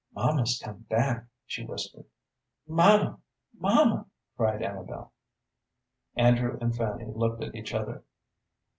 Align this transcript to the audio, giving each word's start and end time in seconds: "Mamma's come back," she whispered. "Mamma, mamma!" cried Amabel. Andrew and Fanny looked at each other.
"Mamma's 0.15 0.59
come 0.65 0.79
back," 0.89 1.27
she 1.45 1.63
whispered. 1.63 2.05
"Mamma, 2.67 3.19
mamma!" 3.53 4.07
cried 4.35 4.63
Amabel. 4.63 5.11
Andrew 6.15 6.57
and 6.59 6.75
Fanny 6.75 7.05
looked 7.05 7.43
at 7.43 7.53
each 7.53 7.71
other. 7.71 8.01